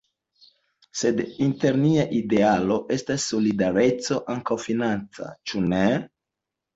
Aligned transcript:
Sed 0.99 1.19
inter 1.47 1.75
niaj 1.81 2.05
idealoj 2.19 2.77
estas 2.95 3.25
solidareco, 3.33 4.17
ankaŭ 4.37 4.57
financa, 4.65 5.29
ĉu 5.53 5.63
ne? 5.75 5.83